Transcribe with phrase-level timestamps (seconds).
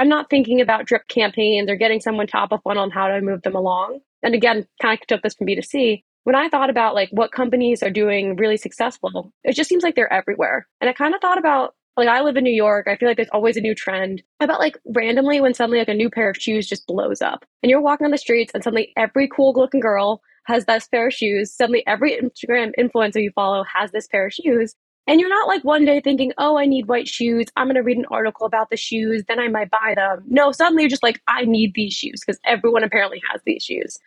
[0.00, 3.20] I'm not thinking about drip campaigns or getting someone top of funnel on how to
[3.20, 4.00] move them along.
[4.22, 6.02] And again, kind of took this from B2C.
[6.24, 9.96] When I thought about like what companies are doing really successful, it just seems like
[9.96, 10.66] they're everywhere.
[10.80, 12.88] And I kind of thought about like I live in New York.
[12.88, 15.94] I feel like there's always a new trend about like randomly when suddenly like a
[15.94, 18.94] new pair of shoes just blows up and you're walking on the streets and suddenly
[18.96, 21.52] every cool looking girl has this pair of shoes.
[21.52, 24.74] Suddenly every Instagram influencer you follow has this pair of shoes.
[25.10, 27.46] And you're not like one day thinking, oh, I need white shoes.
[27.56, 29.24] I'm going to read an article about the shoes.
[29.26, 30.22] Then I might buy them.
[30.28, 33.98] No, suddenly you're just like, I need these shoes because everyone apparently has these shoes.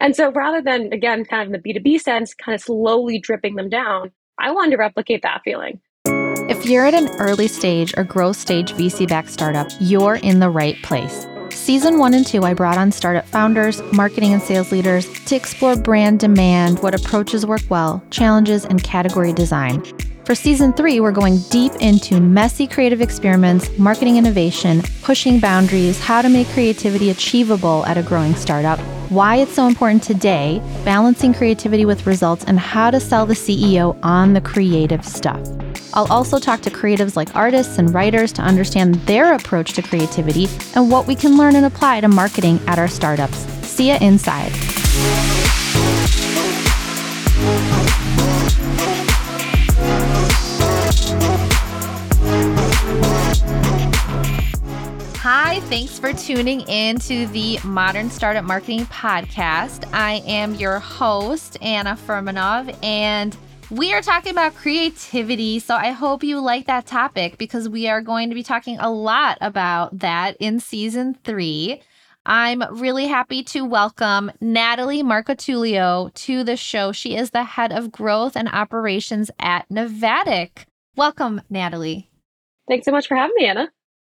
[0.00, 3.54] And so rather than, again, kind of in the B2B sense, kind of slowly dripping
[3.54, 5.80] them down, I wanted to replicate that feeling.
[6.06, 10.50] If you're at an early stage or growth stage VC backed startup, you're in the
[10.50, 11.24] right place.
[11.50, 15.76] Season one and two, I brought on startup founders, marketing and sales leaders to explore
[15.76, 19.84] brand demand, what approaches work well, challenges, and category design.
[20.24, 26.22] For season three, we're going deep into messy creative experiments, marketing innovation, pushing boundaries, how
[26.22, 28.78] to make creativity achievable at a growing startup,
[29.10, 33.98] why it's so important today, balancing creativity with results, and how to sell the CEO
[34.04, 35.40] on the creative stuff.
[35.92, 40.46] I'll also talk to creatives like artists and writers to understand their approach to creativity
[40.76, 43.38] and what we can learn and apply to marketing at our startups.
[43.66, 44.52] See you inside.
[55.52, 59.86] Hi, thanks for tuning in to the Modern Startup Marketing Podcast.
[59.92, 63.36] I am your host, Anna Furmanov, and
[63.68, 65.58] we are talking about creativity.
[65.58, 68.90] So I hope you like that topic because we are going to be talking a
[68.90, 71.82] lot about that in season three.
[72.24, 76.92] I'm really happy to welcome Natalie Marcotullio to the show.
[76.92, 80.64] She is the head of growth and operations at Navattic.
[80.96, 82.08] Welcome, Natalie.
[82.68, 83.68] Thanks so much for having me, Anna.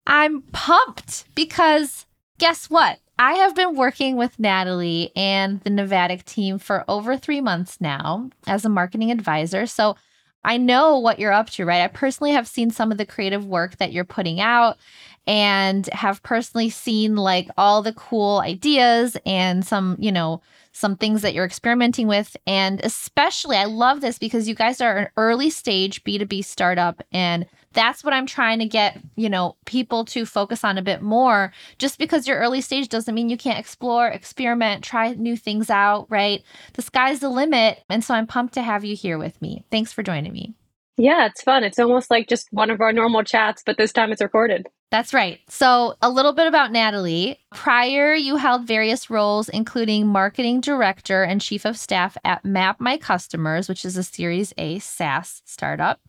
[0.05, 2.05] I'm pumped because
[2.37, 2.99] guess what?
[3.19, 8.29] I have been working with Natalie and the Navattic team for over three months now
[8.47, 9.67] as a marketing advisor.
[9.67, 9.95] So
[10.43, 11.81] I know what you're up to, right?
[11.81, 14.77] I personally have seen some of the creative work that you're putting out
[15.25, 20.41] and have personally seen like all the cool ideas and some, you know,
[20.73, 22.35] some things that you're experimenting with.
[22.45, 27.45] And especially, I love this because you guys are an early stage B2B startup and
[27.73, 31.51] that's what I'm trying to get, you know, people to focus on a bit more.
[31.77, 36.07] Just because you're early stage doesn't mean you can't explore, experiment, try new things out,
[36.09, 36.43] right?
[36.73, 37.83] The sky's the limit.
[37.89, 39.63] And so I'm pumped to have you here with me.
[39.71, 40.53] Thanks for joining me.
[40.97, 41.63] Yeah, it's fun.
[41.63, 44.67] It's almost like just one of our normal chats, but this time it's recorded.
[44.91, 45.39] That's right.
[45.49, 47.39] So, a little bit about Natalie.
[47.49, 52.97] Prior, you held various roles, including marketing director and chief of staff at Map My
[52.97, 55.99] Customers, which is a Series A SaaS startup.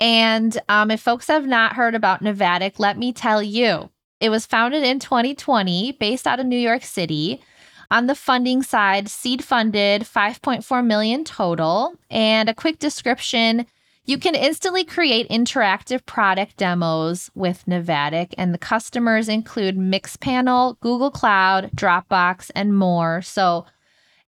[0.00, 3.90] And um, if folks have not heard about Navattic, let me tell you,
[4.20, 7.40] it was founded in 2020, based out of New York City.
[7.90, 11.94] On the funding side, seed funded 5.4 million total.
[12.10, 13.66] And a quick description
[14.06, 21.10] you can instantly create interactive product demos with Navattic, and the customers include Mixpanel, Google
[21.10, 23.22] Cloud, Dropbox, and more.
[23.22, 23.64] So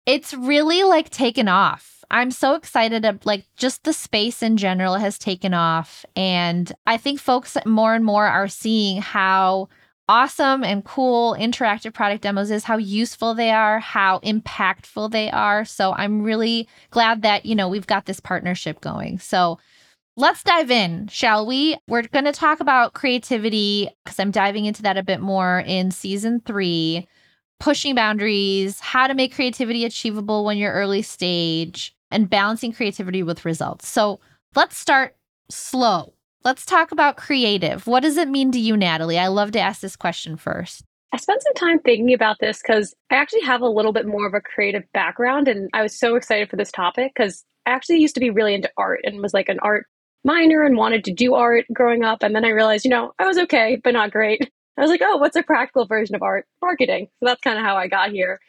[0.06, 4.96] it's really like taken off I'm so excited of like just the space in general
[4.96, 6.06] has taken off.
[6.16, 9.70] And I think folks more and more are seeing how
[10.10, 15.64] awesome and cool interactive product demos is, how useful they are, how impactful they are.
[15.64, 19.18] So I'm really glad that, you know, we've got this partnership going.
[19.20, 19.58] So
[20.18, 21.78] let's dive in, shall we?
[21.88, 25.92] We're going to talk about creativity because I'm diving into that a bit more in
[25.92, 27.08] season three
[27.62, 33.46] pushing boundaries, how to make creativity achievable when you're early stage, and balancing creativity with
[33.46, 33.88] results.
[33.88, 34.20] So
[34.56, 35.16] let's start
[35.50, 36.14] slow.
[36.44, 37.86] Let's talk about creative.
[37.86, 39.20] What does it mean to you, Natalie?
[39.20, 40.84] I love to ask this question first.
[41.14, 44.26] I spent some time thinking about this because I actually have a little bit more
[44.26, 45.48] of a creative background.
[45.48, 48.56] And I was so excited for this topic because I actually used to be really
[48.56, 49.86] into art and was like an art
[50.24, 52.24] minor and wanted to do art growing up.
[52.24, 54.50] And then I realized, you know, I was okay, but not great.
[54.82, 56.48] I was like, oh, what's a practical version of art?
[56.60, 57.08] Marketing.
[57.20, 58.40] So that's kind of how I got here.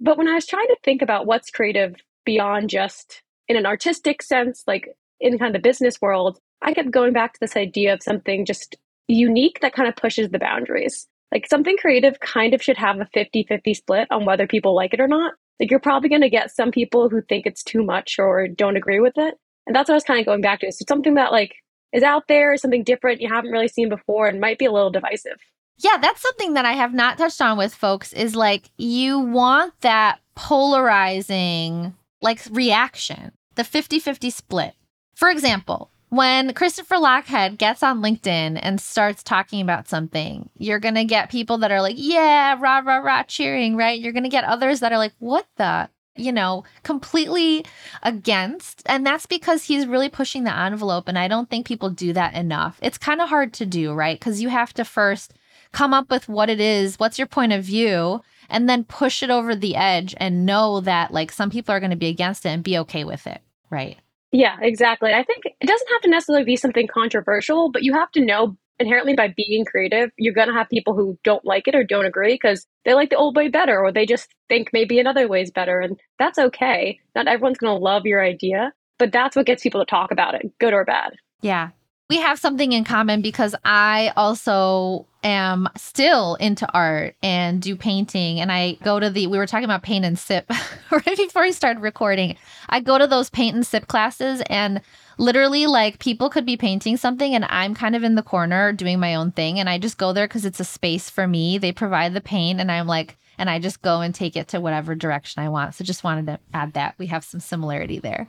[0.00, 4.22] But when I was trying to think about what's creative beyond just in an artistic
[4.22, 4.88] sense, like
[5.20, 8.46] in kind of the business world, I kept going back to this idea of something
[8.46, 8.76] just
[9.08, 11.06] unique that kind of pushes the boundaries.
[11.30, 14.94] Like something creative kind of should have a 50 50 split on whether people like
[14.94, 15.34] it or not.
[15.60, 18.78] Like you're probably going to get some people who think it's too much or don't
[18.78, 19.34] agree with it.
[19.66, 20.72] And that's what I was kind of going back to.
[20.72, 21.56] So something that like
[21.92, 24.90] is out there, something different you haven't really seen before and might be a little
[24.90, 25.38] divisive.
[25.78, 29.78] Yeah, that's something that I have not touched on with folks is like you want
[29.80, 34.74] that polarizing like reaction, the 50 50 split.
[35.14, 40.94] For example, when Christopher Lochhead gets on LinkedIn and starts talking about something, you're going
[40.94, 44.00] to get people that are like, yeah, rah, rah, rah, cheering, right?
[44.00, 45.88] You're going to get others that are like, what the?
[46.16, 47.64] You know, completely
[48.04, 48.84] against.
[48.86, 51.08] And that's because he's really pushing the envelope.
[51.08, 52.78] And I don't think people do that enough.
[52.80, 54.16] It's kind of hard to do, right?
[54.16, 55.34] Because you have to first
[55.74, 59.30] come up with what it is, what's your point of view, and then push it
[59.30, 62.50] over the edge and know that like some people are going to be against it
[62.50, 63.40] and be okay with it,
[63.70, 63.98] right?
[64.32, 65.12] Yeah, exactly.
[65.12, 68.56] I think it doesn't have to necessarily be something controversial, but you have to know
[68.80, 72.06] inherently by being creative, you're going to have people who don't like it or don't
[72.06, 75.42] agree because they like the old way better or they just think maybe another way
[75.42, 75.80] is better.
[75.80, 76.98] And that's okay.
[77.14, 80.34] Not everyone's going to love your idea, but that's what gets people to talk about
[80.34, 81.14] it, good or bad.
[81.40, 81.70] Yeah.
[82.10, 88.40] We have something in common because I also am still into art and do painting.
[88.40, 90.50] And I go to the, we were talking about paint and sip
[90.90, 92.36] right before we started recording.
[92.68, 94.82] I go to those paint and sip classes and
[95.16, 99.00] literally like people could be painting something and I'm kind of in the corner doing
[99.00, 99.58] my own thing.
[99.58, 101.56] And I just go there because it's a space for me.
[101.56, 104.60] They provide the paint and I'm like, and I just go and take it to
[104.60, 105.74] whatever direction I want.
[105.74, 106.96] So just wanted to add that.
[106.98, 108.28] We have some similarity there.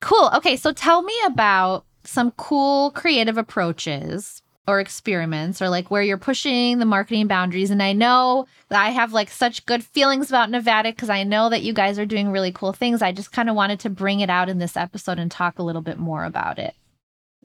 [0.00, 0.30] Cool.
[0.36, 0.56] Okay.
[0.56, 6.78] So tell me about some cool creative approaches or experiments or like where you're pushing
[6.78, 7.70] the marketing boundaries.
[7.70, 11.48] And I know that I have like such good feelings about Navattic because I know
[11.50, 13.00] that you guys are doing really cool things.
[13.00, 15.62] I just kind of wanted to bring it out in this episode and talk a
[15.62, 16.74] little bit more about it.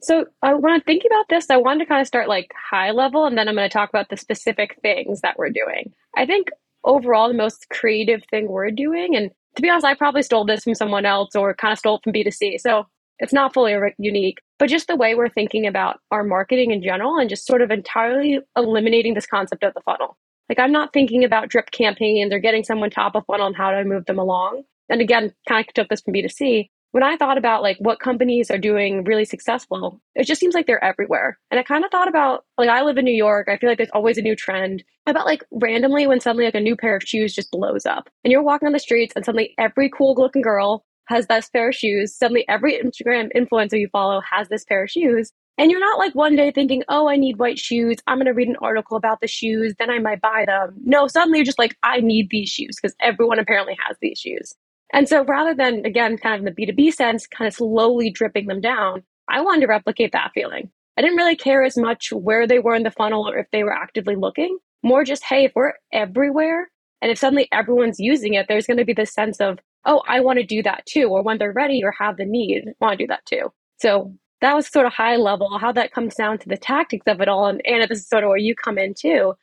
[0.02, 2.90] So I when I'm thinking about this, I wanted to kind of start like high
[2.90, 5.92] level and then I'm going to talk about the specific things that we're doing.
[6.16, 6.48] I think
[6.82, 10.64] overall the most creative thing we're doing, and to be honest, I probably stole this
[10.64, 12.58] from someone else or kind of stole it from B2C.
[12.58, 12.86] So
[13.18, 17.18] it's not fully unique, but just the way we're thinking about our marketing in general
[17.18, 20.16] and just sort of entirely eliminating this concept of the funnel.
[20.48, 23.70] Like I'm not thinking about drip campaigns or getting someone top of funnel and how
[23.70, 24.64] to move them along.
[24.88, 26.68] And again, kind of took this from B2C.
[26.90, 30.66] When I thought about like what companies are doing really successful, it just seems like
[30.66, 31.38] they're everywhere.
[31.50, 33.48] And I kind of thought about like I live in New York.
[33.48, 34.84] I feel like there's always a new trend.
[35.06, 38.30] About like randomly when suddenly like a new pair of shoes just blows up and
[38.30, 41.74] you're walking on the streets and suddenly every cool looking girl has this pair of
[41.74, 42.14] shoes.
[42.14, 45.32] Suddenly, every Instagram influencer you follow has this pair of shoes.
[45.58, 47.98] And you're not like one day thinking, oh, I need white shoes.
[48.06, 49.74] I'm going to read an article about the shoes.
[49.78, 50.74] Then I might buy them.
[50.82, 54.54] No, suddenly you're just like, I need these shoes because everyone apparently has these shoes.
[54.94, 58.46] And so rather than, again, kind of in the B2B sense, kind of slowly dripping
[58.46, 60.70] them down, I wanted to replicate that feeling.
[60.96, 63.62] I didn't really care as much where they were in the funnel or if they
[63.62, 64.58] were actively looking.
[64.82, 66.70] More just, hey, if we're everywhere
[67.00, 70.20] and if suddenly everyone's using it, there's going to be this sense of, oh, I
[70.20, 71.08] want to do that too.
[71.08, 73.52] Or when they're ready or have the need, want to do that too.
[73.78, 75.58] So that was sort of high level.
[75.58, 77.46] How that comes down to the tactics of it all.
[77.46, 79.34] And Anna, this is sort of where you come in too,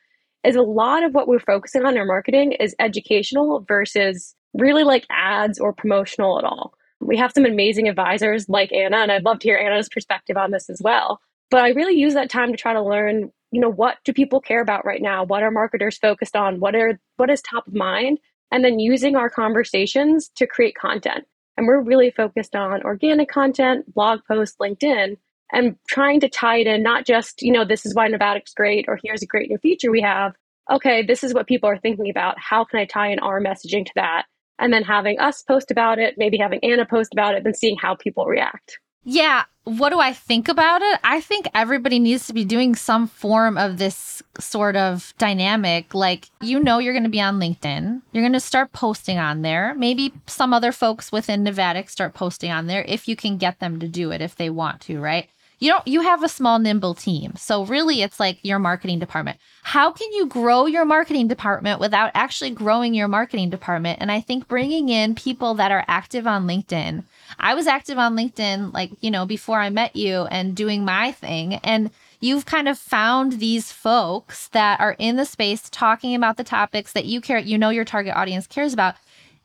[0.43, 4.83] is a lot of what we're focusing on in our marketing is educational versus really
[4.83, 6.73] like ads or promotional at all.
[7.01, 10.51] We have some amazing advisors like Anna, and I'd love to hear Anna's perspective on
[10.51, 11.21] this as well.
[11.49, 14.41] But I really use that time to try to learn, you know, what do people
[14.41, 15.23] care about right now?
[15.23, 16.59] What are marketers focused on?
[16.59, 18.19] What are what is top of mind?
[18.51, 21.25] And then using our conversations to create content.
[21.57, 25.17] And we're really focused on organic content, blog posts, LinkedIn,
[25.51, 28.85] and trying to tie it in not just, you know, this is why Navattic's great
[28.87, 30.33] or here's a great new feature we have.
[30.71, 32.39] Okay, this is what people are thinking about.
[32.39, 34.25] How can I tie in our messaging to that?
[34.59, 37.77] And then having us post about it, maybe having Anna post about it, then seeing
[37.77, 38.79] how people react.
[39.09, 39.45] Yeah.
[39.63, 40.99] What do I think about it?
[41.03, 45.95] I think everybody needs to be doing some form of this sort of dynamic.
[45.95, 48.03] Like, you know, you're going to be on LinkedIn.
[48.11, 49.73] You're going to start posting on there.
[49.73, 53.79] Maybe some other folks within Navattic start posting on there if you can get them
[53.79, 55.27] to do it if they want to, right?
[55.59, 57.33] You don't you have a small nimble team.
[57.35, 59.37] So really it's like your marketing department.
[59.63, 63.99] How can you grow your marketing department without actually growing your marketing department?
[64.01, 67.03] And I think bringing in people that are active on LinkedIn
[67.37, 71.11] I was active on LinkedIn, like, you know, before I met you and doing my
[71.11, 71.55] thing.
[71.55, 76.43] And you've kind of found these folks that are in the space talking about the
[76.43, 78.95] topics that you care, you know, your target audience cares about.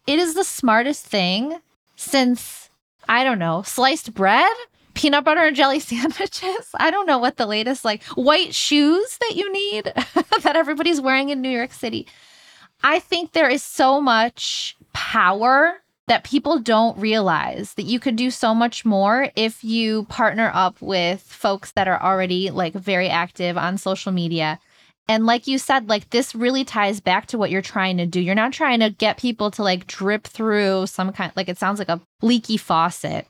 [0.06, 1.60] It is the smartest thing
[1.96, 2.70] since,
[3.08, 4.52] I don't know, sliced bread,
[4.94, 6.68] peanut butter and jelly sandwiches.
[6.74, 9.84] I don't know what the latest, like white shoes that you need
[10.42, 12.06] that everybody's wearing in New York City.
[12.82, 18.30] I think there is so much power that people don't realize that you could do
[18.30, 23.56] so much more if you partner up with folks that are already like very active
[23.56, 24.58] on social media.
[25.08, 28.20] And like you said, like this really ties back to what you're trying to do.
[28.20, 31.78] You're not trying to get people to like drip through some kind like it sounds
[31.78, 33.26] like a leaky faucet.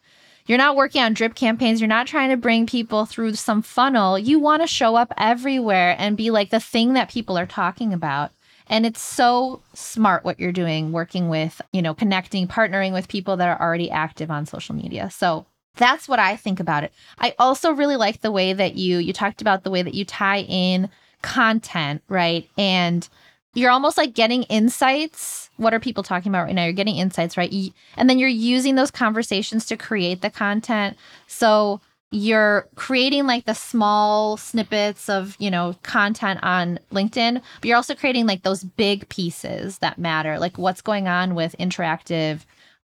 [0.47, 1.81] You're not working on drip campaigns.
[1.81, 4.19] You're not trying to bring people through some funnel.
[4.19, 7.93] You want to show up everywhere and be like the thing that people are talking
[7.95, 8.31] about.
[8.67, 13.37] And it's so smart what you're doing, working with, you know, connecting, partnering with people
[13.39, 15.11] that are already active on social media.
[15.11, 15.47] So
[15.77, 16.93] That's what I think about it.
[17.19, 20.05] I also really like the way that you you talked about the way that you
[20.05, 20.89] tie in
[21.23, 22.49] content, right?
[22.57, 23.09] And
[23.54, 25.50] you're almost like getting insights.
[25.56, 26.64] What are people talking about right now?
[26.64, 27.52] You're getting insights, right?
[27.96, 30.96] And then you're using those conversations to create the content.
[31.26, 31.80] So
[32.11, 37.94] you're creating like the small snippets of, you know, content on LinkedIn, but you're also
[37.94, 42.44] creating like those big pieces that matter, like what's going on with interactive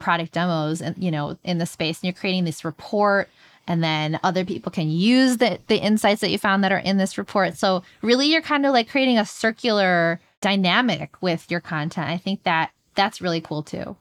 [0.03, 3.29] product demos and you know in the space and you're creating this report
[3.69, 6.97] and then other people can use the the insights that you found that are in
[6.97, 7.57] this report.
[7.57, 12.11] So really you're kind of like creating a circular dynamic with your content.
[12.11, 13.97] I think that that's really cool too.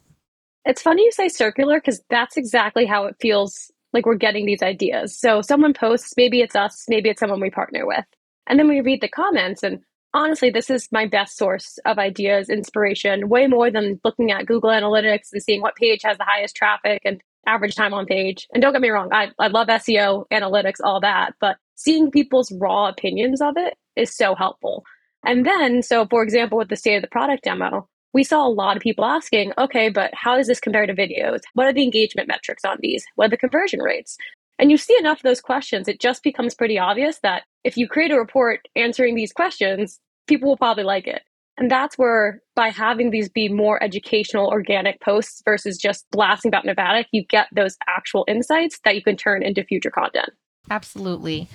[0.66, 4.62] It's funny you say circular because that's exactly how it feels like we're getting these
[4.62, 5.18] ideas.
[5.18, 8.06] So someone posts, maybe it's us, maybe it's someone we partner with.
[8.48, 9.80] And then we read the comments and
[10.14, 14.70] honestly, this is my best source of ideas, inspiration, way more than looking at Google
[14.70, 18.48] Analytics and seeing what page has the highest traffic and average time on page.
[18.54, 22.52] And don't get me wrong, I, I love SEO, analytics, all that, but seeing people's
[22.52, 24.84] raw opinions of it is so helpful.
[25.24, 28.50] And then, so for example, with the state of the product demo, we saw a
[28.50, 31.42] lot of people asking, okay, but how does this compare to videos?
[31.54, 33.06] What are the engagement metrics on these?
[33.16, 34.18] What are the conversion rates?
[34.60, 37.88] And you see enough of those questions, it just becomes pretty obvious that if you
[37.88, 41.24] create a report answering these questions, people will probably like it.
[41.58, 46.66] And that's where, by having these be more educational, organic posts versus just blasting about
[46.66, 50.30] Navattic, you get those actual insights that you can turn into future content.
[50.70, 51.48] Absolutely.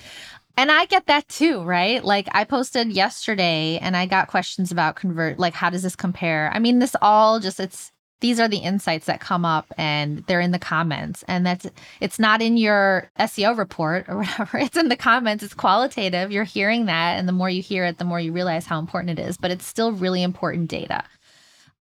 [0.56, 2.02] And I get that too, right?
[2.02, 6.50] Like I posted yesterday and I got questions about convert like how does this compare?
[6.54, 10.40] I mean, this all just it's these are the insights that come up and they're
[10.40, 11.66] in the comments and that's
[12.00, 14.58] it's not in your SEO report or whatever.
[14.58, 15.44] It's in the comments.
[15.44, 16.32] It's qualitative.
[16.32, 19.18] You're hearing that and the more you hear it, the more you realize how important
[19.18, 21.04] it is, but it's still really important data.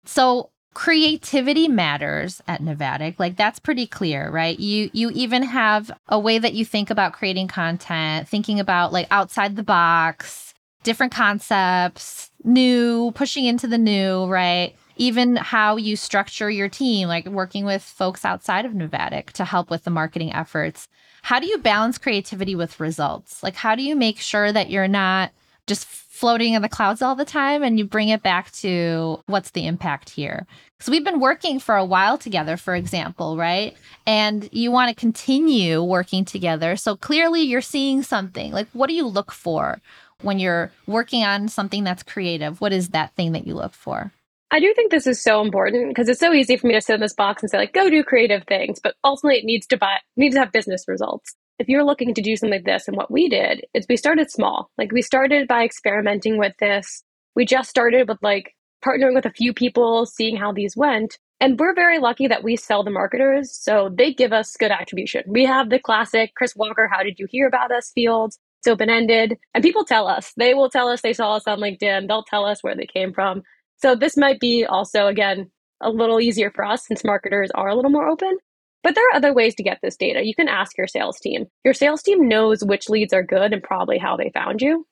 [0.06, 3.20] So creativity matters at Navattic.
[3.20, 4.58] Like that's pretty clear, right?
[4.58, 9.08] You you even have a way that you think about creating content, thinking about like
[9.12, 14.76] outside the box, different concepts, new, pushing into the new, right?
[14.96, 19.70] Even how you structure your team, like working with folks outside of Navattic to help
[19.70, 20.88] with the marketing efforts.
[21.24, 23.44] How do you balance creativity with results?
[23.44, 25.32] Like how do you make sure that you're not
[25.68, 29.52] just floating in the clouds all the time and you bring it back to what's
[29.52, 30.46] the impact here.
[30.78, 33.76] Because we've been working for a while together, for example, right?
[34.06, 36.76] And you want to continue working together.
[36.76, 38.52] So clearly you're seeing something.
[38.52, 39.82] Like, what do you look for
[40.22, 42.62] when you're working on something that's creative?
[42.62, 44.12] What is that thing that you look for?
[44.52, 46.96] I do think this is so important because it's so easy for me to sit
[46.96, 49.78] in this box and say like, go do creative things, but ultimately it needs to
[49.78, 52.98] buy needs to have business results if you're looking to do something like this and
[52.98, 54.72] what we did is we started small.
[54.80, 57.04] Like we started by experimenting with this.
[57.36, 61.20] We just started with like partnering with a few people seeing how these went.
[61.40, 65.22] And we're very lucky that we sell the marketers so they give us good attribution.
[65.28, 69.38] We have the classic chris walker how did you hear about us fields it's open-ended
[69.54, 70.34] and people tell us.
[70.38, 72.08] They will tell us they saw us on linkedin.
[72.08, 73.44] They'll tell us where they came from.
[73.78, 77.76] So this might be also again a little easier for us since marketers are a
[77.76, 78.38] little more open
[78.84, 80.26] but there are other ways to get this data.
[80.26, 81.46] You can ask your sales team.
[81.64, 84.86] Your sales team knows which leads are good and probably how they found you.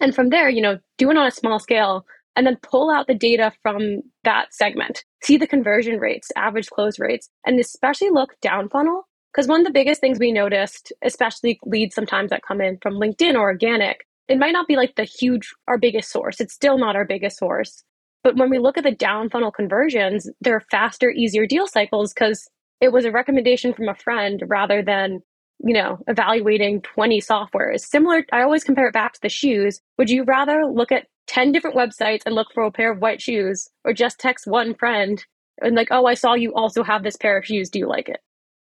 [0.00, 2.04] And from there, you know, do it on a small scale
[2.36, 5.04] and then pull out the data from that segment.
[5.22, 9.08] See the conversion rates, average close rates, and especially look down funnel.
[9.32, 12.94] Because one of the biggest things we noticed, especially leads sometimes that come in from
[12.94, 16.40] LinkedIn or organic, it might not be like the huge, our biggest source.
[16.40, 17.82] It's still not our biggest source.
[18.22, 22.48] But when we look at the down funnel conversions, they're faster, easier deal cycles because
[22.80, 25.20] it was a recommendation from a friend rather than
[25.60, 27.80] you know evaluating 20 softwares.
[27.80, 29.80] Similar i always compare it back to the shoes.
[29.98, 33.20] Would you rather look at 10 different websites and look for a pair of white
[33.20, 35.24] shoes or just text one friend
[35.60, 37.70] and like oh i saw you also have this pair of shoes.
[37.70, 38.20] Do you like it?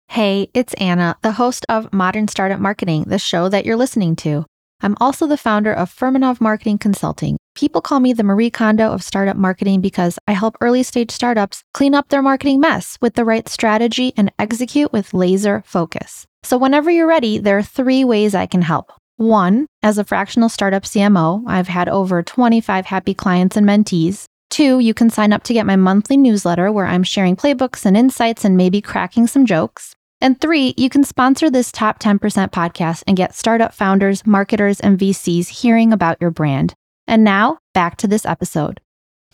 [0.09, 4.47] Hey it's anna the host of modern startup marketing the show that you're listening to
[4.81, 9.03] i'm also the founder of Furmanov marketing consulting People call me the Marie Kondo of
[9.03, 13.25] startup marketing because I help early stage startups clean up their marketing mess with the
[13.25, 16.27] right strategy and execute with laser focus.
[16.43, 18.93] So, whenever you're ready, there are three ways I can help.
[19.17, 24.27] One, as a fractional startup CMO, I've had over 25 happy clients and mentees.
[24.51, 27.97] Two, you can sign up to get my monthly newsletter where I'm sharing playbooks and
[27.97, 29.95] insights and maybe cracking some jokes.
[30.21, 32.19] And three, you can sponsor this top 10%
[32.51, 36.75] podcast and get startup founders, marketers, and VCs hearing about your brand.
[37.07, 38.81] And now back to this episode.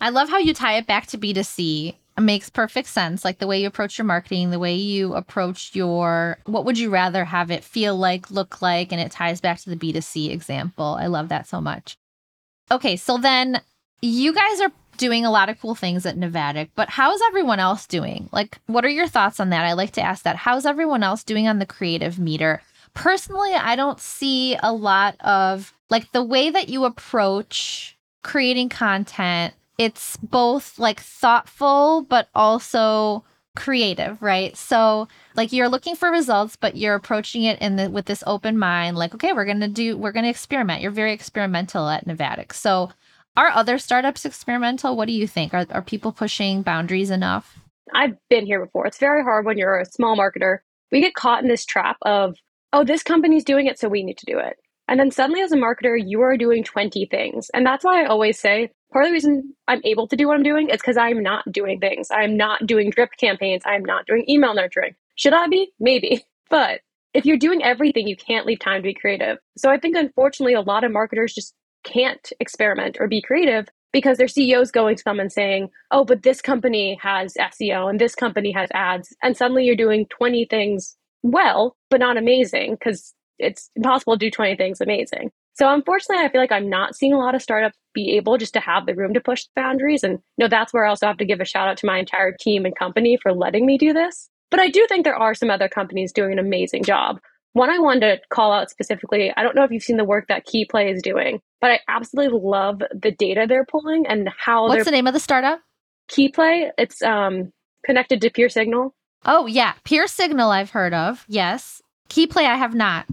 [0.01, 1.95] I love how you tie it back to B2C.
[2.17, 3.23] It makes perfect sense.
[3.23, 6.89] Like the way you approach your marketing, the way you approach your what would you
[6.89, 10.97] rather have it feel like, look like, and it ties back to the B2C example.
[10.99, 11.97] I love that so much.
[12.69, 13.61] Okay, so then
[14.01, 17.85] you guys are doing a lot of cool things at Navattic, but how's everyone else
[17.85, 18.29] doing?
[18.31, 19.65] Like, what are your thoughts on that?
[19.65, 20.35] I like to ask that.
[20.35, 22.61] How's everyone else doing on the creative meter?
[22.93, 29.53] Personally, I don't see a lot of like the way that you approach creating content.
[29.77, 33.23] It's both like thoughtful, but also
[33.55, 34.55] creative, right?
[34.57, 38.57] So like you're looking for results, but you're approaching it in the with this open
[38.57, 40.81] mind, like, okay, we're gonna do we're gonna experiment.
[40.81, 42.53] You're very experimental at Navattic.
[42.53, 42.89] So
[43.35, 44.95] are other startups experimental?
[44.95, 45.53] What do you think?
[45.53, 47.59] Are are people pushing boundaries enough?
[47.93, 48.87] I've been here before.
[48.87, 50.59] It's very hard when you're a small marketer.
[50.91, 52.35] We get caught in this trap of,
[52.71, 54.57] oh, this company's doing it, so we need to do it.
[54.87, 57.49] And then suddenly, as a marketer, you are doing 20 things.
[57.53, 60.35] And that's why I always say part of the reason I'm able to do what
[60.35, 62.09] I'm doing is because I'm not doing things.
[62.11, 63.63] I'm not doing drip campaigns.
[63.65, 64.95] I'm not doing email nurturing.
[65.15, 65.71] Should I be?
[65.79, 66.23] Maybe.
[66.49, 66.81] But
[67.15, 69.39] if you're doing everything, you can't leave time to be creative.
[69.57, 74.17] So I think, unfortunately, a lot of marketers just can't experiment or be creative because
[74.17, 78.15] their CEO's going to them and saying, oh, but this company has SEO and this
[78.15, 79.15] company has ads.
[79.21, 84.31] And suddenly you're doing 20 things well, but not amazing because it's impossible to do
[84.31, 85.31] 20 things amazing.
[85.55, 88.53] So unfortunately, I feel like I'm not seeing a lot of startups be able just
[88.55, 90.03] to have the room to push the boundaries.
[90.03, 91.99] And you know, that's where I also have to give a shout out to my
[91.99, 94.29] entire team and company for letting me do this.
[94.49, 97.19] But I do think there are some other companies doing an amazing job.
[97.53, 100.27] One I wanted to call out specifically, I don't know if you've seen the work
[100.27, 104.85] that KeyPlay is doing, but I absolutely love the data they're pulling and how What's
[104.85, 105.59] the name of the startup?
[106.09, 106.71] KeyPlay.
[106.77, 107.51] It's um,
[107.85, 108.91] connected to PeerSignal.
[109.25, 109.73] Oh, yeah.
[109.85, 111.25] PeerSignal I've heard of.
[111.27, 111.81] Yes.
[112.09, 113.05] KeyPlay I have not.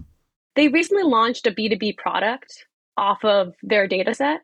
[0.55, 2.65] They recently launched a B2B product
[2.97, 4.41] off of their data set,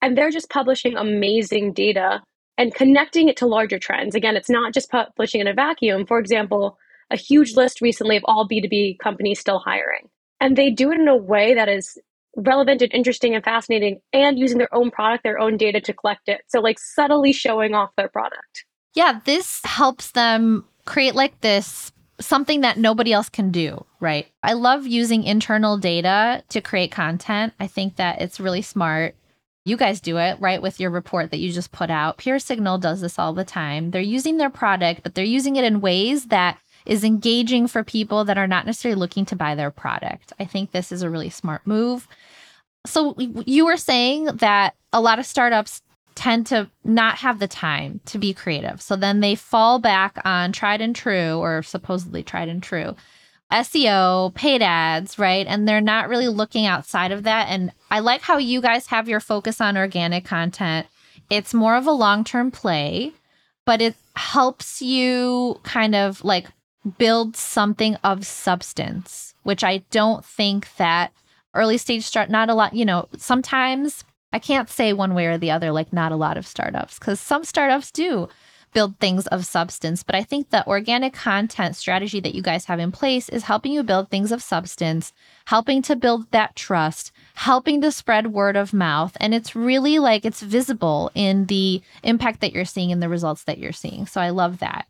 [0.00, 2.22] and they're just publishing amazing data
[2.56, 4.14] and connecting it to larger trends.
[4.14, 6.06] Again, it's not just publishing in a vacuum.
[6.06, 6.78] For example,
[7.10, 10.08] a huge list recently of all B2B companies still hiring.
[10.40, 11.98] And they do it in a way that is
[12.36, 16.28] relevant and interesting and fascinating and using their own product, their own data to collect
[16.28, 16.42] it.
[16.48, 18.64] So, like, subtly showing off their product.
[18.94, 24.26] Yeah, this helps them create like this something that nobody else can do, right?
[24.42, 27.54] I love using internal data to create content.
[27.58, 29.16] I think that it's really smart.
[29.64, 30.60] You guys do it, right?
[30.60, 32.18] With your report that you just put out.
[32.18, 33.90] Peer Signal does this all the time.
[33.90, 38.24] They're using their product, but they're using it in ways that is engaging for people
[38.24, 40.32] that are not necessarily looking to buy their product.
[40.38, 42.08] I think this is a really smart move.
[42.86, 45.82] So you were saying that a lot of startups
[46.14, 48.82] tend to not have the time to be creative.
[48.82, 52.96] So then they fall back on tried and true or supposedly tried and true
[53.50, 55.46] SEO, paid ads, right?
[55.46, 57.48] And they're not really looking outside of that.
[57.48, 60.86] And I like how you guys have your focus on organic content.
[61.28, 63.12] It's more of a long term play,
[63.66, 66.46] but it helps you kind of like
[66.98, 71.12] build something of substance, which I don't think that
[71.54, 75.38] early stage start, not a lot, you know, sometimes I can't say one way or
[75.38, 78.28] the other, like not a lot of startups, because some startups do
[78.72, 80.02] build things of substance.
[80.02, 83.72] But I think the organic content strategy that you guys have in place is helping
[83.72, 85.12] you build things of substance,
[85.46, 89.16] helping to build that trust, helping to spread word of mouth.
[89.18, 93.44] And it's really like it's visible in the impact that you're seeing and the results
[93.44, 94.06] that you're seeing.
[94.06, 94.86] So I love that.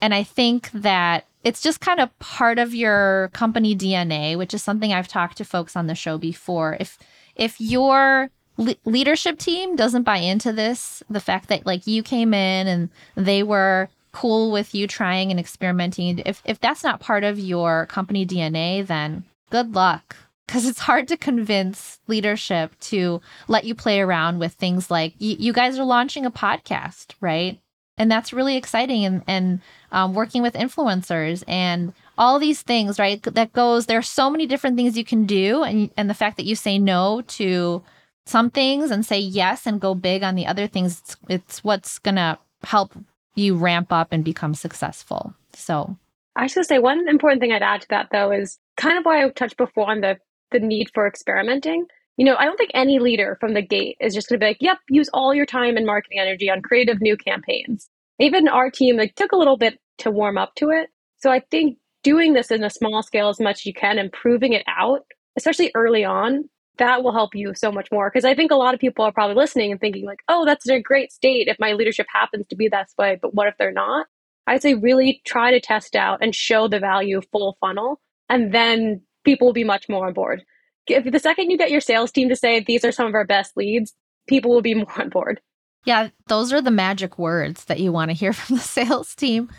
[0.00, 4.62] And I think that it's just kind of part of your company DNA, which is
[4.62, 6.76] something I've talked to folks on the show before.
[6.80, 6.98] If
[7.36, 12.32] if your le- leadership team doesn't buy into this, the fact that like you came
[12.32, 17.24] in and they were cool with you trying and experimenting, if if that's not part
[17.24, 20.16] of your company DNA, then good luck.
[20.46, 25.54] Because it's hard to convince leadership to let you play around with things like you
[25.54, 27.58] guys are launching a podcast, right?
[27.96, 29.60] And that's really exciting and, and
[29.92, 34.46] um, working with influencers and all these things right that goes there are so many
[34.46, 37.82] different things you can do and and the fact that you say no to
[38.26, 41.98] some things and say yes and go big on the other things it's, it's what's
[41.98, 42.94] gonna help
[43.34, 45.34] you ramp up and become successful.
[45.52, 45.96] So.
[46.36, 49.22] I should say one important thing i'd add to that though is kind of why
[49.22, 50.18] i touched before on the
[50.50, 54.14] the need for experimenting you know, I don't think any leader from the gate is
[54.14, 57.00] just going to be like, yep, use all your time and marketing energy on creative
[57.00, 57.88] new campaigns.
[58.20, 60.90] Even our team like took a little bit to warm up to it.
[61.18, 64.12] So I think doing this in a small scale as much as you can and
[64.12, 65.00] proving it out,
[65.36, 66.44] especially early on,
[66.78, 68.10] that will help you so much more.
[68.10, 70.68] Because I think a lot of people are probably listening and thinking like, oh, that's
[70.68, 73.18] a great state if my leadership happens to be that way.
[73.20, 74.06] But what if they're not?
[74.46, 79.00] I'd say really try to test out and show the value full funnel, and then
[79.24, 80.44] people will be much more on board
[80.86, 83.24] if the second you get your sales team to say these are some of our
[83.24, 83.92] best leads,
[84.26, 85.40] people will be more on board.
[85.84, 89.50] Yeah, those are the magic words that you want to hear from the sales team.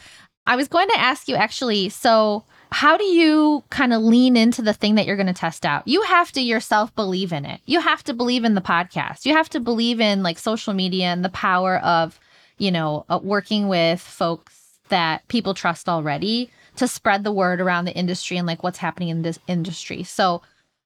[0.47, 4.61] I was going to ask you actually, so how do you kind of lean into
[4.61, 5.87] the thing that you're going to test out?
[5.87, 7.61] You have to yourself believe in it.
[7.65, 9.25] You have to believe in the podcast.
[9.25, 12.19] You have to believe in like social media and the power of,
[12.57, 17.85] you know, uh, working with folks that people trust already to spread the word around
[17.85, 20.03] the industry and like what's happening in this industry.
[20.03, 20.41] So,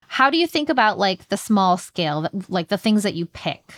[0.10, 3.74] how do you think about like the small scale, like the things that you pick?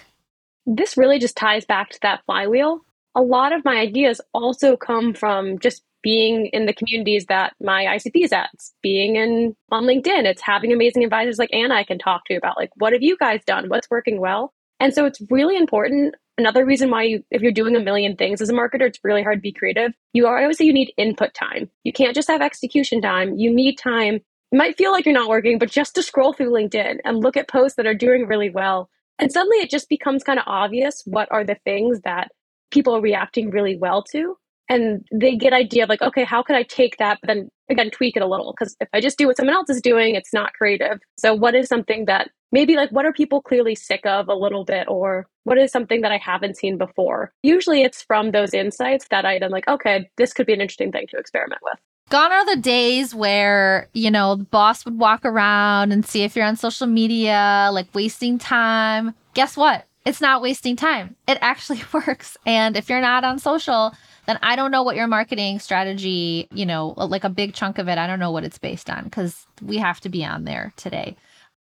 [0.65, 2.80] This really just ties back to that flywheel.
[3.15, 7.84] A lot of my ideas also come from just being in the communities that my
[7.84, 10.24] ICP is at, it's being in on LinkedIn.
[10.24, 13.17] It's having amazing advisors like Anna I can talk to about like what have you
[13.17, 13.67] guys done?
[13.67, 14.54] What's working well?
[14.80, 16.15] And so it's really important.
[16.38, 19.22] Another reason why you, if you're doing a million things as a marketer, it's really
[19.22, 19.91] hard to be creative.
[20.13, 21.70] You are obviously you need input time.
[21.84, 23.36] You can't just have execution time.
[23.36, 24.22] You need time.
[24.54, 27.48] Might feel like you're not working, but just to scroll through LinkedIn and look at
[27.48, 28.90] posts that are doing really well.
[29.18, 32.32] And suddenly it just becomes kind of obvious what are the things that
[32.72, 34.36] people are reacting really well to.
[34.68, 37.92] And they get idea of like okay how can i take that but then again
[37.92, 38.54] tweak it a little.
[38.54, 41.00] Because if i just do what someone else is doing it's not creative.
[41.18, 44.66] So what is something that maybe like what are people clearly sick of a little
[44.66, 44.88] bit?
[44.88, 47.34] Or what is something that i haven't seen before?
[47.44, 50.92] Usually it's from those insights that i then like okay this could be an interesting
[50.92, 51.80] thing to experiment with
[52.12, 56.36] gone are the days where you know the boss would walk around and see if
[56.36, 61.82] you're on social media like wasting time guess what it's not wasting time it actually
[61.93, 63.93] works and if you're not on social
[64.26, 67.88] then I don't know what your marketing strategy, you know, like a big chunk of
[67.88, 70.74] it, I don't know what it's based on because we have to be on there
[70.76, 71.15] today.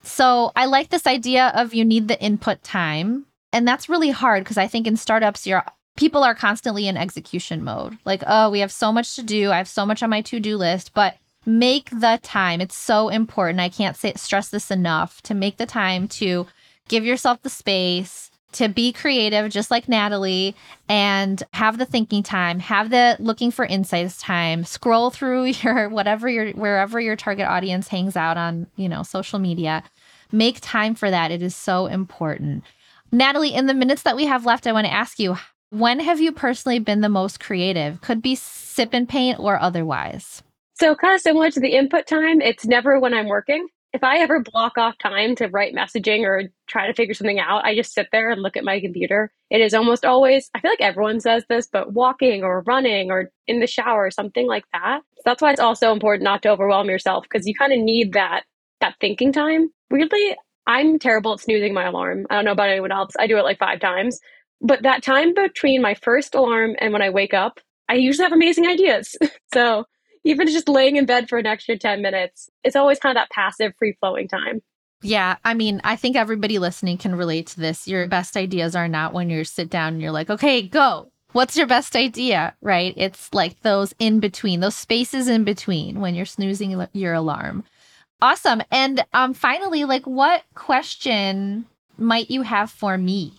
[0.02, 3.26] So I like this idea of you need the input time.
[3.52, 5.64] And that's really hard because I think in startups, you're
[5.96, 7.98] people are constantly in execution mode.
[8.04, 9.50] Like, oh, we have so much to do.
[9.50, 12.60] I have so much on my to-do list, but make the time.
[12.60, 13.60] It's so important.
[13.60, 16.46] I can't say stress this enough to make the time to
[16.88, 20.56] give yourself the space to be creative, just like Natalie,
[20.88, 26.28] and have the thinking time, have the looking for insights time, scroll through your whatever
[26.28, 29.82] your wherever your target audience hangs out on, you know, social media.
[30.32, 31.30] Make time for that.
[31.30, 32.64] It is so important.
[33.12, 35.36] Natalie, in the minutes that we have left, I want to ask you
[35.70, 38.00] when have you personally been the most creative?
[38.00, 40.42] Could be sip and paint or otherwise.
[40.74, 44.18] So, kind of similar to the input time, it's never when I'm working if I
[44.18, 47.94] ever block off time to write messaging or try to figure something out, I just
[47.94, 49.32] sit there and look at my computer.
[49.48, 53.32] It is almost always, I feel like everyone says this, but walking or running or
[53.46, 55.00] in the shower or something like that.
[55.16, 58.12] So that's why it's also important not to overwhelm yourself because you kind of need
[58.12, 58.44] that
[58.82, 59.70] that thinking time.
[59.90, 62.26] Weirdly, I'm terrible at snoozing my alarm.
[62.28, 63.14] I don't know about anyone else.
[63.18, 64.20] I do it like five times.
[64.60, 68.32] But that time between my first alarm and when I wake up, I usually have
[68.32, 69.16] amazing ideas.
[69.52, 69.84] so
[70.24, 73.30] even just laying in bed for an extra 10 minutes, it's always kind of that
[73.30, 74.60] passive, free flowing time.
[75.02, 77.86] Yeah, I mean, I think everybody listening can relate to this.
[77.86, 81.12] Your best ideas are not when you sit down and you're like, okay, go.
[81.32, 82.54] What's your best idea?
[82.62, 82.94] Right?
[82.96, 87.64] It's like those in between, those spaces in between when you're snoozing your alarm.
[88.22, 88.62] Awesome.
[88.70, 91.66] And um finally, like what question
[91.98, 93.34] might you have for me?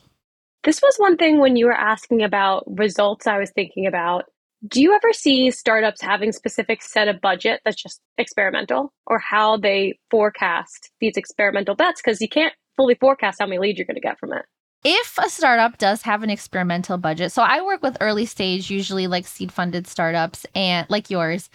[0.68, 4.26] This was one thing when you were asking about results I was thinking about
[4.68, 9.56] do you ever see startups having specific set of budget that's just experimental or how
[9.56, 12.02] they forecast these experimental bets?
[12.02, 14.44] Because you can't fully forecast how many leads you're going to get from it.
[14.84, 19.08] If a startup does have an experimental budget, so I work with early stage, usually
[19.08, 21.50] like seed funded startups and like yours.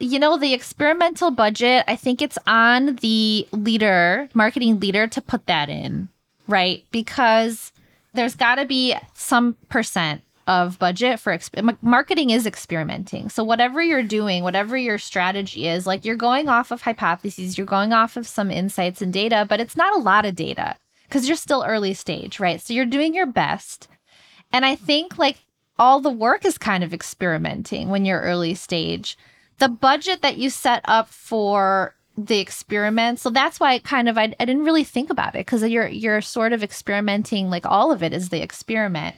[0.00, 5.46] You know, the experimental budget, I think it's on the leader, marketing leader to put
[5.46, 6.08] that in,
[6.48, 6.84] right?
[6.90, 7.72] Because
[8.14, 13.28] there's got to be some percent of budget for exp- marketing is experimenting.
[13.28, 17.66] So whatever you're doing, whatever your strategy is, like you're going off of hypotheses, you're
[17.66, 20.76] going off of some insights and data, but it's not a lot of data
[21.08, 22.60] because you're still early stage, right?
[22.60, 23.88] So you're doing your best.
[24.52, 25.38] And I think like
[25.78, 29.16] all the work is kind of experimenting when you're early stage.
[29.58, 33.18] The budget that you set up for the experiment.
[33.18, 36.20] So that's why kind of I, I didn't really think about it because you're you're
[36.20, 39.16] sort of experimenting like all of it is the experiment.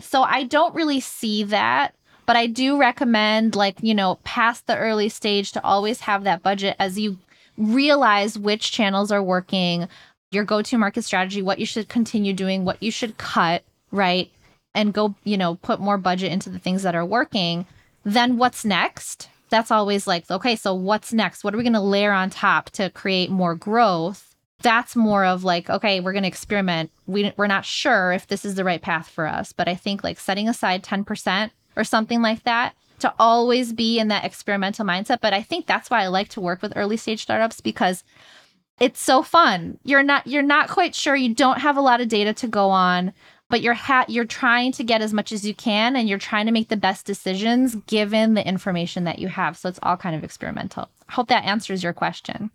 [0.00, 1.94] So I don't really see that,
[2.26, 6.42] but I do recommend, like, you know, past the early stage to always have that
[6.42, 7.18] budget as you
[7.56, 9.88] realize which channels are working,
[10.30, 14.30] your go to market strategy, what you should continue doing, what you should cut, right?
[14.74, 17.64] And go, you know, put more budget into the things that are working.
[18.04, 19.30] Then what's next?
[19.48, 21.44] That's always like, okay, so what's next?
[21.44, 24.36] What are we going to layer on top to create more growth?
[24.62, 26.90] that's more of like okay we're going to experiment.
[27.06, 30.02] We, we're not sure if this is the right path for us but i think
[30.02, 35.20] like setting aside 10% or something like that to always be in that experimental mindset.
[35.20, 38.02] But i think that's why i like to work with early stage startups because
[38.78, 39.78] it's so fun.
[39.84, 41.16] You're not you're not quite sure.
[41.16, 43.12] You don't have a lot of data to go on
[43.48, 46.46] but you're ha- you're trying to get as much as you can and you're trying
[46.46, 50.16] to make the best decisions given the information that you have so it's all kind
[50.16, 52.50] of experimental Hope that answers your question.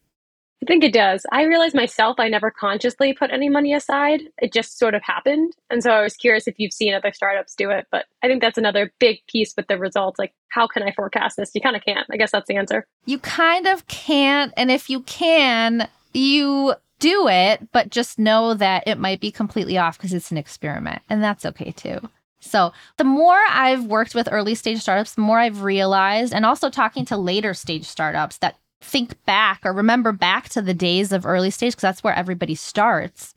[0.63, 1.25] I think it does.
[1.31, 4.21] I realize myself, I never consciously put any money aside.
[4.37, 5.53] It just sort of happened.
[5.71, 7.87] And so I was curious if you've seen other startups do it.
[7.91, 10.19] But I think that's another big piece with the results.
[10.19, 11.49] Like, how can I forecast this?
[11.55, 12.05] You kind of can't.
[12.11, 12.85] I guess that's the answer.
[13.05, 14.53] You kind of can't.
[14.55, 19.77] And if you can, you do it, but just know that it might be completely
[19.77, 21.01] off because it's an experiment.
[21.09, 21.99] And that's okay too.
[22.39, 26.69] So, the more I've worked with early stage startups, the more I've realized, and also
[26.69, 31.25] talking to later stage startups that think back or remember back to the days of
[31.25, 33.35] early stage, because that's where everybody starts.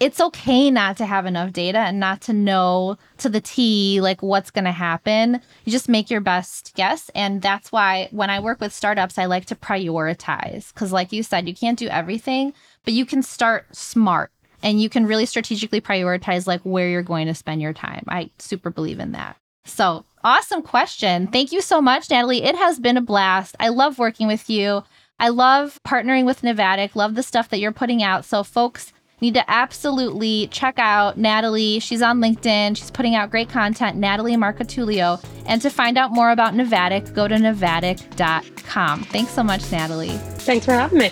[0.00, 4.22] It's okay not to have enough data and not to know to the T like
[4.22, 5.42] what's going to happen.
[5.66, 7.10] You just make your best guess.
[7.14, 10.72] And that's why when I work with startups, I like to prioritize.
[10.72, 14.32] Because, like you said, you can't do everything, but you can start smart
[14.62, 18.04] and you can really strategically prioritize like where you're going to spend your time.
[18.08, 19.36] I super believe in that.
[19.66, 21.26] So, awesome question.
[21.26, 22.42] Thank you so much, Natalie.
[22.42, 23.54] It has been a blast.
[23.60, 24.82] I love working with you.
[25.18, 26.96] I love partnering with Navattic.
[26.96, 28.24] Love the stuff that you're putting out.
[28.24, 31.78] So, folks need to absolutely check out Natalie.
[31.78, 32.76] She's on LinkedIn.
[32.76, 35.22] She's putting out great content, Natalie Marcotullio.
[35.46, 39.04] And to find out more about Navattic, go to navattic.com.
[39.04, 40.08] Thanks so much, Natalie.
[40.08, 41.10] Thanks for having me.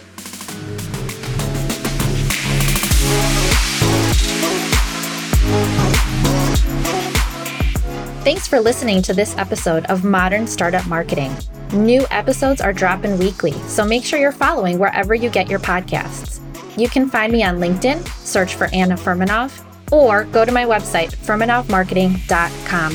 [8.24, 11.34] Thanks for listening to this episode of Modern Startup Marketing.
[11.72, 16.38] New episodes are dropping weekly, so make sure you're following wherever you get your podcasts.
[16.78, 21.14] You can find me on LinkedIn, search for Anna Furmanov, or go to my website,
[21.16, 22.92] furmanovmarketing.com.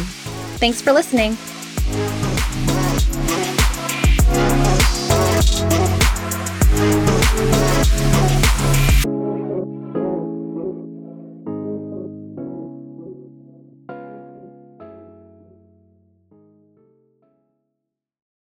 [0.58, 1.38] Thanks for listening.